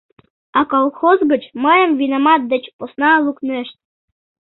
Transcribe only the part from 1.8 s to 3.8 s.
винамат деч посна лукнешт.